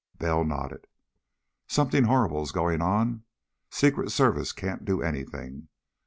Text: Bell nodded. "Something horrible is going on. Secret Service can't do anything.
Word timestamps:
Bell 0.17 0.43
nodded. 0.43 0.87
"Something 1.67 2.05
horrible 2.05 2.41
is 2.41 2.51
going 2.51 2.81
on. 2.81 3.21
Secret 3.69 4.09
Service 4.09 4.51
can't 4.51 4.83
do 4.83 5.03
anything. 5.03 5.67